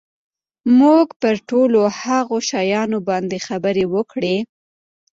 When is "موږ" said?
0.79-1.05